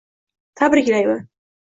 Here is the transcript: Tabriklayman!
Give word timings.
Tabriklayman! 0.61 1.21